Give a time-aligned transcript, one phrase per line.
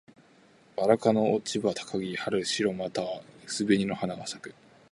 [0.75, 2.15] ばら科の落葉高木。
[2.15, 4.55] 春、白または薄紅の花が咲く。